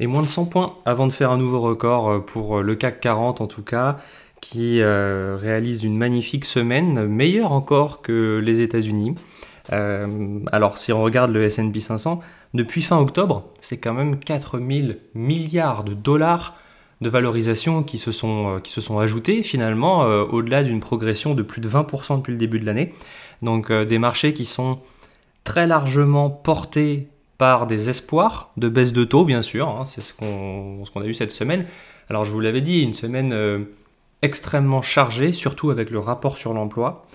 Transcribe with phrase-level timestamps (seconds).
[0.00, 3.40] et moins de 100 points avant de faire un nouveau record pour le CAC 40
[3.40, 3.98] en tout cas,
[4.40, 9.14] qui réalise une magnifique semaine, meilleure encore que les États-Unis.
[9.70, 12.20] alors si on regarde le S&P 500,
[12.54, 16.56] depuis fin octobre, c'est quand même 4000 milliards de dollars
[17.00, 21.34] de valorisation qui se sont, euh, qui se sont ajoutés finalement euh, au-delà d'une progression
[21.34, 22.92] de plus de 20% depuis le début de l'année.
[23.42, 24.80] Donc euh, des marchés qui sont
[25.44, 27.08] très largement portés
[27.40, 31.14] par des espoirs de baisse de taux, bien sûr, hein, c'est ce qu'on a eu
[31.14, 31.64] cette semaine.
[32.10, 33.66] Alors je vous l'avais dit, une semaine
[34.20, 37.06] extrêmement chargée, surtout avec le rapport sur l'emploi.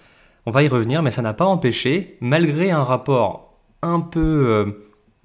[0.47, 3.53] On va y revenir, mais ça n'a pas empêché, malgré un rapport
[3.83, 4.73] un peu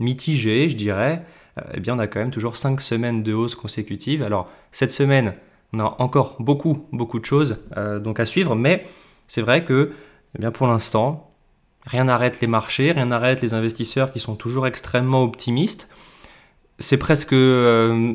[0.01, 1.25] mitigé, je dirais,
[1.59, 4.25] euh, eh bien on a quand même toujours 5 semaines de hausse consécutive.
[4.25, 5.35] Alors cette semaine,
[5.73, 8.85] on a encore beaucoup, beaucoup de choses euh, donc à suivre, mais
[9.29, 9.93] c'est vrai que
[10.35, 11.30] eh bien pour l'instant,
[11.87, 15.89] rien n'arrête les marchés, rien n'arrête les investisseurs qui sont toujours extrêmement optimistes.
[16.79, 18.15] C'est presque, euh,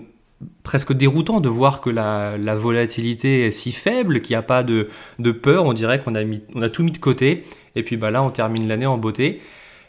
[0.63, 4.89] presque déroutant de voir que la, volatilité est si faible, qu'il n'y a pas de,
[5.31, 5.65] peur.
[5.65, 7.43] On dirait qu'on a, on a tout mis de côté.
[7.75, 9.41] Et puis bah là, on termine l'année en beauté.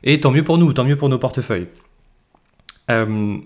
[0.02, 1.68] Et tant mieux pour nous, tant mieux pour nos portefeuilles.
[2.90, 3.38] Euh,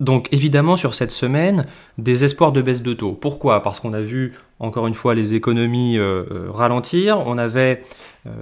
[0.00, 1.66] donc évidemment sur cette semaine,
[1.98, 3.12] des espoirs de baisse de taux.
[3.12, 3.62] Pourquoi?
[3.62, 7.18] Parce qu'on a vu encore une fois les économies euh, euh, ralentir.
[7.26, 7.82] On avait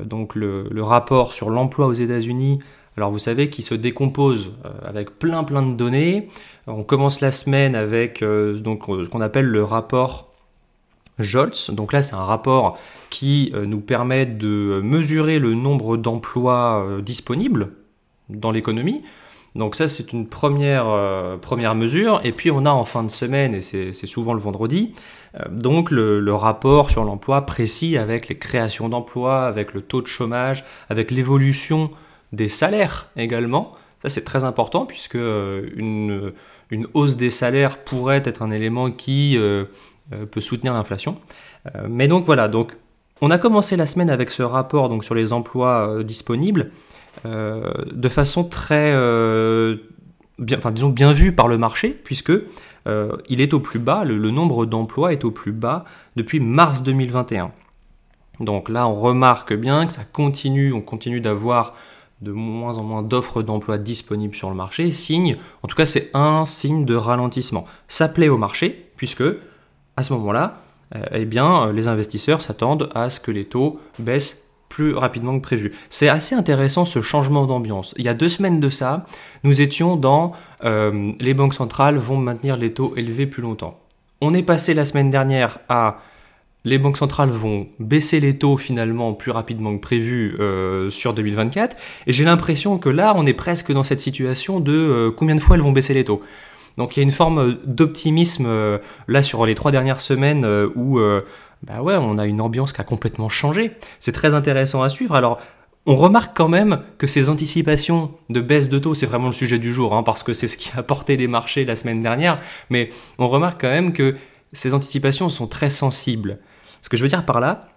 [0.05, 2.59] donc le, rapport sur l'emploi aux États-Unis.
[2.97, 4.53] Alors vous savez qui se décompose
[4.85, 6.29] avec plein plein de données.
[6.67, 10.33] On commence la semaine avec ce qu'on appelle le rapport
[11.21, 11.71] Jolts.
[11.71, 12.79] Donc là c'est un rapport
[13.11, 17.73] qui nous permet de mesurer le nombre d'emplois disponibles
[18.29, 19.03] dans l'économie.
[19.57, 22.21] Donc ça, c'est une première, euh, première mesure.
[22.25, 24.93] Et puis on a en fin de semaine, et c'est souvent le vendredi,
[25.35, 30.07] euh, donc le, rapport sur l'emploi précis avec les créations d'emplois, avec le taux de
[30.07, 31.91] chômage, avec l'évolution
[32.33, 33.73] des salaires également.
[34.03, 36.33] Ça, c'est très important puisque euh, une,
[36.93, 39.39] hausse des salaires pourrait être un élément qui
[40.31, 41.17] peut soutenir l'inflation.
[41.89, 42.51] mais donc voilà,
[43.21, 46.73] on a commencé la semaine avec ce rapport sur les emplois disponibles.
[47.25, 49.77] Euh, de façon très, euh,
[50.39, 52.33] bien, enfin disons bien vue par le marché, puisque
[52.87, 55.85] euh, il est au plus bas, le, nombre d'emplois est au plus bas
[56.17, 57.53] depuis mars 2021.
[58.41, 61.75] Donc là, on remarque bien que ça continue, on continue d'avoir
[62.23, 66.11] de moins en moins d'offres d'emploi disponibles sur le marché, signe, en tout cas c'est
[66.15, 67.67] un signe de ralentissement.
[67.89, 69.25] Ça plaît au marché, puisque
[69.97, 70.63] à ce moment-là,
[71.13, 75.73] eh bien, les investisseurs s'attendent à ce que les taux baissent plus rapidement que prévu.
[75.91, 77.95] C'est assez intéressant ce changement d'ambiance.
[77.97, 79.07] Il y a deux semaines de ça,
[79.45, 80.33] nous étions dans
[80.65, 83.79] euh, les banques centrales vont maintenir les taux élevés plus longtemps.
[84.21, 85.99] On est passé la semaine dernière à
[86.65, 91.77] les banques centrales vont baisser les taux finalement plus rapidement que prévu euh, sur 2024.
[92.09, 95.41] Et j'ai l'impression que là, on est presque dans cette situation de euh, combien de
[95.41, 96.23] fois elles vont baisser les taux.
[96.77, 98.79] Donc il y a une forme d'optimisme
[99.09, 100.45] là sur les trois dernières semaines
[100.75, 101.01] où
[101.63, 103.73] bah ouais, on a une ambiance qui a complètement changé.
[104.01, 105.15] C'est très intéressant à suivre.
[105.15, 105.39] Alors,
[105.87, 109.59] on remarque quand même que ces anticipations de baisse de taux, c'est vraiment le sujet
[109.59, 112.41] du jour, hein, parce que c'est ce qui a porté les marchés la semaine dernière,
[112.71, 114.17] mais on remarque quand même que
[114.53, 116.39] ces anticipations sont très sensibles.
[116.83, 117.69] Ce que je veux dire par là,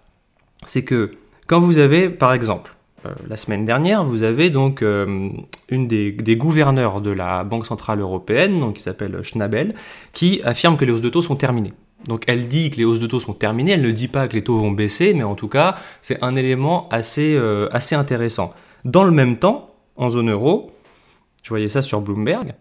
[0.64, 1.12] c'est que
[1.46, 2.74] quand vous avez, par exemple,
[3.06, 5.30] euh, la semaine dernière, vous avez donc euh,
[5.68, 9.74] une des, gouverneurs de la Banque Centrale Européenne, donc qui s'appelle Schnabel,
[10.12, 11.72] qui affirme que les hausses de taux sont terminées.
[12.06, 14.34] Donc elle dit que les hausses de taux sont terminées, elle ne dit pas que
[14.34, 18.54] les taux vont baisser, mais en tout cas, c'est un élément assez, euh, intéressant.
[18.84, 20.72] Dans le même temps, en zone euro,
[21.42, 22.54] je voyais ça sur Bloomberg,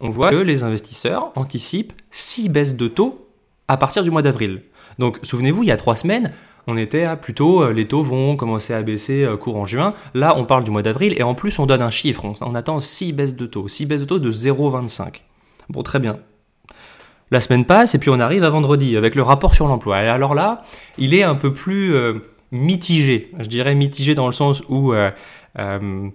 [0.00, 3.28] on voit que les investisseurs anticipent 6 baisses de taux
[3.68, 4.62] à partir du mois d'avril.
[4.98, 6.32] Donc souvenez-vous, il y a 3 semaines,
[6.66, 9.94] on était plutôt euh, les taux vont commencer à baisser euh, courant juin.
[10.14, 12.24] Là, on parle du mois d'avril et en plus, on donne un chiffre.
[12.24, 13.68] On, on attend 6 baisses de taux.
[13.68, 15.20] 6 baisses de taux de 0,25.
[15.68, 16.18] Bon, très bien.
[17.34, 20.00] La semaine passe et puis on arrive à vendredi avec le rapport sur l'emploi.
[20.04, 20.62] Et alors là,
[20.98, 22.20] il est un peu plus euh,
[22.52, 23.32] mitigé.
[23.40, 25.10] Je dirais mitigé dans le sens où euh,
[25.58, 26.08] euh,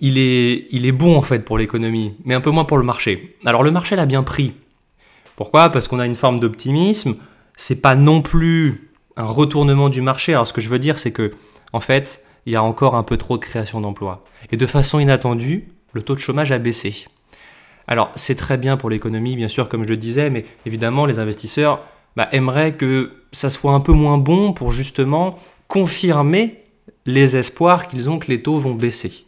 [0.00, 3.36] il, est, bon en fait pour l'économie, mais un peu moins pour le marché.
[3.44, 4.54] Alors le marché l'a bien pris.
[5.36, 5.68] Pourquoi?
[5.68, 7.16] Parce qu'on a une forme d'optimisme.
[7.54, 10.32] C'est pas non plus un retournement du marché.
[10.32, 11.32] Alors ce que je veux dire, c'est que
[11.74, 14.24] en fait, il y a encore un peu trop de création d'emplois.
[14.50, 17.06] Et de façon inattendue, le taux de chômage a baissé.
[17.88, 21.18] Alors c'est très bien pour l'économie, bien sûr, comme je le disais, mais évidemment les
[21.18, 21.82] investisseurs
[22.16, 25.38] bah, aimeraient que ça soit un peu moins bon pour justement
[25.68, 26.62] confirmer
[27.04, 29.26] les espoirs qu'ils ont que les taux vont baisser.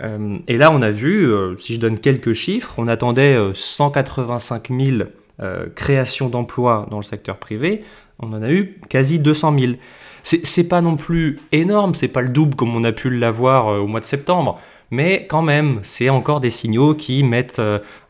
[0.00, 4.70] Euh, et là, on a vu, euh, si je donne quelques chiffres, on attendait 185
[4.70, 5.08] euh, 000
[5.74, 7.84] créations d'emplois dans le secteur privé,
[8.20, 9.72] on en a eu quasi 200 000.
[10.22, 13.86] C'est pas non plus énorme, c'est pas le double comme on a pu l'avoir au
[13.86, 14.58] mois de septembre,
[14.94, 17.60] mais quand même, c'est encore des signaux qui mettent,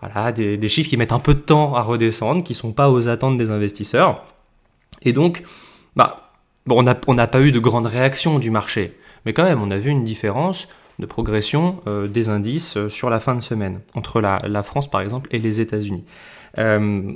[0.00, 3.08] voilà, des, chiffres qui mettent un peu de temps à redescendre, qui sont pas aux
[3.08, 4.25] attentes des investisseurs.
[5.02, 5.42] Et donc,
[5.96, 6.31] bah,
[6.66, 9.78] bon, on n'a pas eu de grande réaction du marché, mais quand même, on a
[9.78, 14.20] vu une différence de progression euh, des indices euh, sur la fin de semaine, entre
[14.20, 16.04] la, France par exemple et les États-Unis.
[16.58, 17.12] Euh,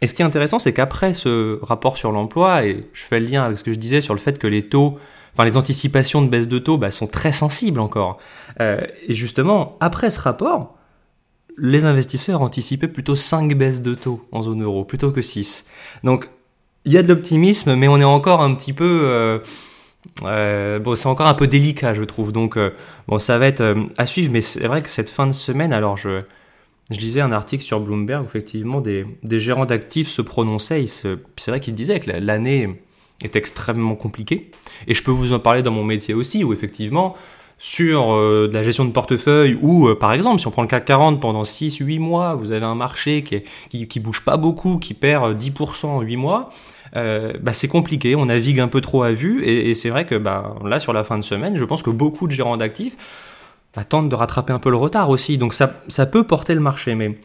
[0.00, 3.26] et ce qui est intéressant, c'est qu'après ce rapport sur l'emploi, et je fais le
[3.26, 4.98] lien avec ce que je disais sur le fait que les taux,
[5.38, 8.18] enfin les anticipations de baisse de taux bah, sont très sensibles encore.
[8.58, 10.74] et justement, après ce rapport,
[11.56, 15.66] les investisseurs anticipaient plutôt 5 baisses de taux en zone euro, plutôt que 6.
[16.02, 16.28] Donc
[16.84, 19.40] il y a de l'optimisme, mais on est encore un petit peu
[20.24, 22.32] euh, bon, c'est encore un peu délicat, je trouve.
[22.32, 22.70] Donc, euh,
[23.06, 24.32] bon, ça va être euh, à suivre.
[24.32, 26.22] Mais c'est vrai que cette fin de semaine, alors je,
[26.90, 30.84] je lisais un article sur Bloomberg effectivement des, des gérants d'actifs se prononçaient.
[30.86, 32.82] C'est vrai qu'ils disaient que l'année
[33.22, 34.50] est extrêmement compliquée.
[34.86, 37.16] Et je peux vous en parler dans mon métier aussi, où effectivement,
[37.58, 41.20] sur de la gestion de portefeuille, ou par exemple, si on prend le CAC 40
[41.20, 45.36] pendant 6-8 mois, vous avez un marché qui, est, qui, bouge pas beaucoup, qui perd
[45.36, 46.50] 10% en 8 mois.
[46.96, 50.14] Euh, bah, c'est compliqué, on navigue un peu trop à vue, et, c'est vrai que
[50.14, 52.96] bah, là, sur la fin de semaine, je pense que beaucoup de gérants d'actifs
[53.74, 56.60] bah, tentent de rattraper un peu le retard aussi, donc ça, ça peut porter le
[56.60, 57.18] marché, mais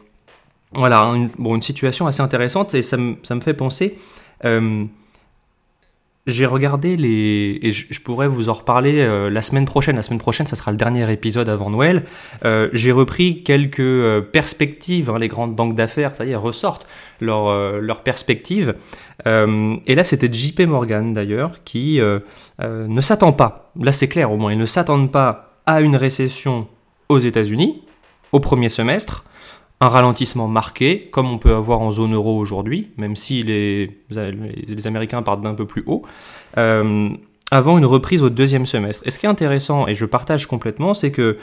[0.72, 3.98] voilà, une, bon, une situation assez intéressante, et ça, me, ça me fait penser...
[6.26, 9.96] J'ai regardé les et je, pourrais vous en reparler euh, la semaine prochaine.
[9.96, 12.06] La semaine prochaine, ça sera le dernier épisode avant Noël.
[12.46, 15.10] Euh, j'ai repris quelques euh, perspectives.
[15.10, 16.86] Hein, les grandes banques d'affaires, ça y est, ressortent
[17.20, 18.74] leurs leur perspectives.
[19.26, 23.70] et là, c'était JP Morgan d'ailleurs qui ne s'attend pas.
[23.80, 24.52] Là, c'est clair au moins.
[24.52, 26.66] Ils ne s'attendent pas à une récession
[27.08, 27.82] aux États-Unis
[28.32, 29.24] au premier semestre
[29.84, 33.90] un ralentissement marqué, comme on peut avoir en zone euro aujourd'hui, même si les,
[34.86, 36.04] Américains partent d'un peu plus haut,
[36.56, 37.10] euh,
[37.50, 39.02] avant une reprise au deuxième semestre.
[39.06, 41.36] Et ce qui est intéressant, et je partage complètement, c'est que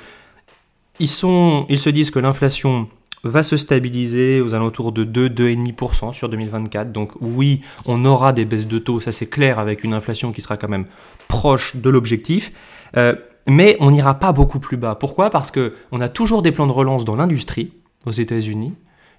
[0.99, 2.87] ils, sont, ils se disent que l'inflation
[3.23, 6.91] va se stabiliser aux alentours de 2-2,5% sur 2024.
[6.91, 10.41] Donc oui, on aura des baisses de taux, ça c'est clair, avec une inflation qui
[10.41, 10.87] sera quand même
[11.27, 12.51] proche de l'objectif.
[12.97, 13.13] Euh,
[13.47, 14.95] mais on n'ira pas beaucoup plus bas.
[14.95, 15.29] Pourquoi?
[15.29, 17.71] Parce qu'on a toujours des plans de relance dans l'industrie,
[18.05, 18.73] aux États-Unis,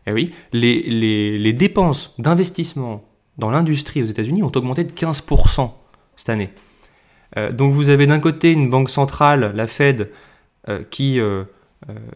[0.07, 0.83] eh oui, les,
[1.39, 3.05] les, dépenses d'investissement
[3.39, 5.71] dans l'industrie aux États-Unis ont augmenté de 15%
[6.17, 6.51] cette année.
[7.37, 10.11] Euh, donc vous avez d'un côté une banque centrale, la Fed,
[10.69, 11.45] euh, qui euh,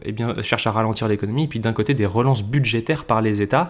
[0.03, 3.69] eh bien, cherche à ralentir l'économie, puis d'un côté des relances budgétaires par les États.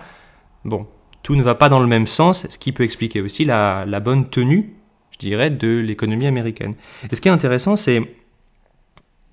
[0.66, 0.88] Bon,
[1.24, 4.00] tout ne va pas dans le même sens, ce qui peut expliquer aussi la, la
[4.00, 4.74] bonne tenue,
[5.12, 6.74] je dirais, de l'économie américaine.
[7.12, 8.02] Et ce qui est intéressant, c'est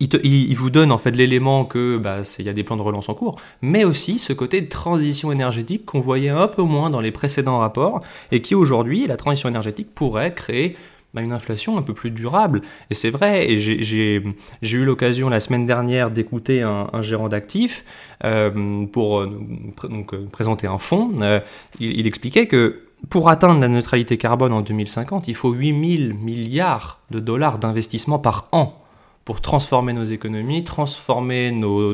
[0.00, 3.08] il, vous donne en fait l'élément que bah, il y a des plans de relance
[3.08, 7.00] en cours, mais aussi ce côté de transition énergétique qu'on voyait un peu moins dans
[7.00, 8.02] les précédents rapports
[8.32, 10.76] et qui aujourd'hui, la transition énergétique pourrait créer
[11.14, 12.62] bah, une inflation un peu plus durable.
[12.90, 14.22] Et c'est vrai, et j'ai
[14.62, 17.84] eu l'occasion la semaine dernière d'écouter un, gérant d'actifs
[18.24, 19.30] euh, pour euh,
[19.84, 21.12] euh, présenter un fonds.
[21.78, 22.80] il, il expliquait que
[23.10, 28.48] pour atteindre la neutralité carbone en 2050, il faut 8000 milliards de dollars d'investissement par
[28.50, 28.83] an
[29.24, 31.92] pour transformer nos économies, transformer nos,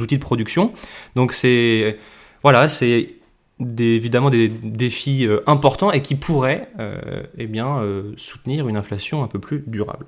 [0.00, 0.72] outils de production.
[1.14, 1.98] Donc c'est
[2.42, 3.16] voilà, c'est
[3.60, 9.22] évidemment des défis euh, importants et qui pourraient euh, eh bien, euh, soutenir une inflation
[9.22, 10.06] un peu plus durable.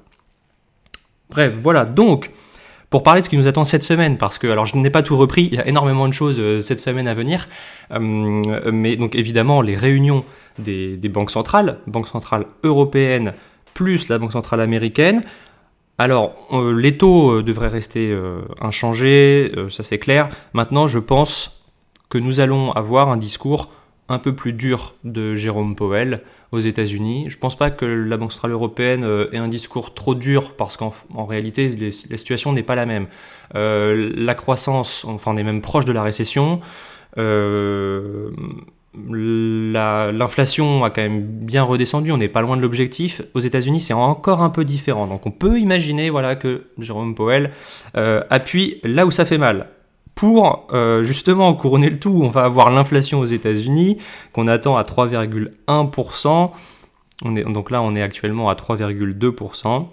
[1.30, 2.30] Bref, voilà, donc
[2.90, 5.02] pour parler de ce qui nous attend cette semaine, parce que alors je n'ai pas
[5.02, 7.48] tout repris, il y a énormément de choses cette semaine à venir,
[7.90, 10.24] mais donc évidemment les réunions
[10.60, 13.34] des, des banques centrales, banque centrale européenne
[13.74, 15.22] plus la banque centrale américaine,
[15.98, 20.28] alors, euh, les taux euh, devraient rester euh, inchangés, ça c'est clair.
[20.52, 21.64] Maintenant, je pense
[22.08, 23.72] que nous allons avoir un discours
[24.08, 26.22] un peu plus dur de Jérôme Powell
[26.52, 27.26] aux États-Unis.
[27.28, 30.76] Je ne pense pas que la Banque centrale européenne ait un discours trop dur parce
[30.76, 30.92] qu'en
[31.24, 33.08] réalité, la situation n'est pas la même.
[33.54, 36.60] la croissance, enfin, on est même proche de la récession
[39.10, 43.22] l'inflation a quand même bien redescendu, on n'est pas loin de l'objectif.
[43.34, 45.06] Aux États-Unis, c'est encore un peu différent.
[45.06, 47.50] Donc on peut imaginer voilà, que Jérôme Powell
[47.96, 49.68] euh, appuie là où ça fait mal.
[50.14, 53.98] Pour euh, justement couronner le tout, on va avoir l'inflation aux États-Unis
[54.32, 56.50] qu'on attend à 3,1%.
[57.22, 59.88] donc là, on est actuellement à 3,2%.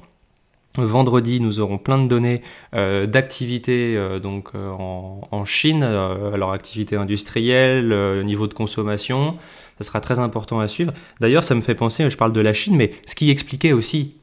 [0.77, 2.42] Vendredi, nous aurons plein de données
[2.74, 9.38] euh, d'activité euh, donc euh, en, Chine, alors activité industrielle, niveau de consommation,
[9.77, 10.94] ça sera très important à suivre.
[11.20, 14.15] D'ailleurs, ça me fait penser, je parle de la Chine, mais ce qui expliquait aussi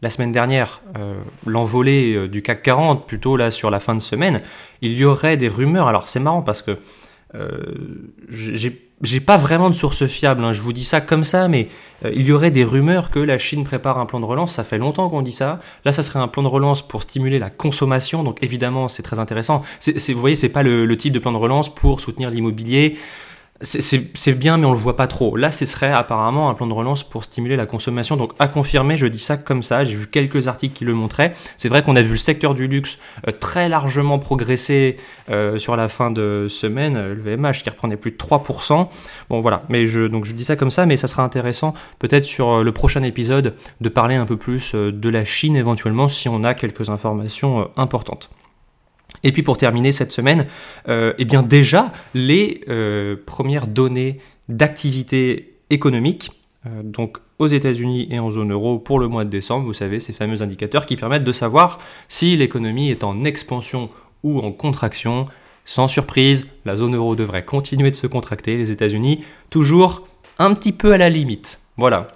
[0.00, 0.80] la semaine dernière
[1.44, 4.42] l'envolée du CAC 40, plutôt là sur la fin de semaine,
[4.80, 5.88] il y aurait des rumeurs.
[5.88, 6.78] Alors c'est marrant parce que
[9.02, 10.52] j'ai pas vraiment de source fiable, hein.
[10.52, 11.68] je vous dis ça comme ça, mais
[12.04, 14.78] il y aurait des rumeurs que la Chine prépare un plan de relance, ça fait
[14.78, 15.60] longtemps qu'on dit ça.
[15.84, 19.18] Là, ça serait un plan de relance pour stimuler la consommation, donc évidemment, c'est très
[19.18, 19.62] intéressant.
[19.78, 22.98] C'est, vous voyez, c'est pas le, type de plan de relance pour soutenir l'immobilier
[23.62, 25.36] c'est bien, mais on le voit pas trop.
[25.36, 28.16] Là, ce serait apparemment un plan de relance pour stimuler la consommation.
[28.16, 29.84] Donc, à confirmer, je dis ça comme ça.
[29.84, 31.34] J'ai vu quelques articles qui le montraient.
[31.58, 32.98] C'est vrai qu'on a vu le secteur du luxe
[33.28, 34.96] euh, très largement progresser
[35.28, 36.96] euh, sur la fin de semaine.
[36.96, 38.88] Euh, le VMH qui reprenait plus de 3%.
[39.28, 39.62] Bon, voilà.
[39.68, 42.72] Mais je, donc, je dis ça comme ça, mais ça sera intéressant peut-être sur le
[42.72, 46.88] prochain épisode de parler un peu plus de la Chine éventuellement si on a quelques
[46.88, 48.30] informations importantes.
[49.22, 50.46] Et puis pour terminer cette semaine,
[50.88, 56.30] euh, eh bien déjà les euh, premières données d'activité économique,
[56.66, 60.00] euh, donc aux États-Unis et en zone euro pour le mois de décembre, vous savez,
[60.00, 63.90] ces fameux indicateurs qui permettent de savoir si l'économie est en expansion
[64.22, 65.26] ou en contraction.
[65.64, 70.06] Sans surprise, la zone euro devrait continuer de se contracter, les États-Unis toujours
[70.38, 71.60] un petit peu à la limite.
[71.76, 72.08] Voilà,